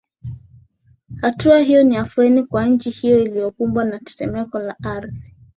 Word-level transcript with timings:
hatua 1.21 1.59
hiyo 1.59 1.83
ni 1.83 1.97
afueni 1.97 2.43
kwa 2.43 2.65
nchi 2.65 2.89
hiyo 2.89 3.19
iliyokumbwa 3.19 3.85
na 3.85 3.99
tetemeko 3.99 4.59
la 4.59 4.75
ardhi 4.83 5.35